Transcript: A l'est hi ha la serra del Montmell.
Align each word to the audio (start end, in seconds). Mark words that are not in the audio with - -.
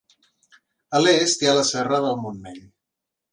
A 0.99 1.01
l'est 1.03 1.45
hi 1.45 1.51
ha 1.51 1.53
la 1.59 1.67
serra 1.73 2.01
del 2.07 2.19
Montmell. 2.23 2.59